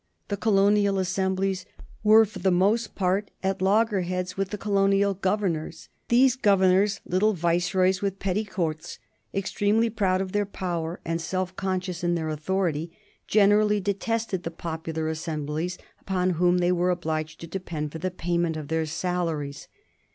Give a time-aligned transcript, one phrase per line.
[0.29, 1.67] The colonial assemblies
[2.03, 5.89] were for the most part at loggerheads with the colonial governors.
[6.07, 8.97] These governors, little viceroys with petty courts,
[9.31, 12.91] extremely proud of their power and self conscious in their authority,
[13.27, 18.57] generally detested the popular assemblies upon whom they were obliged to depend for the payment
[18.57, 19.67] of their salaries.